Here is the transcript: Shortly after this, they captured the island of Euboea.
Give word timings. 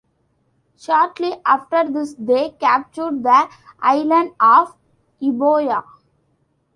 Shortly 0.79 1.31
after 1.45 1.87
this, 1.91 2.15
they 2.17 2.49
captured 2.59 3.21
the 3.21 3.47
island 3.79 4.31
of 4.39 4.75
Euboea. 5.21 5.83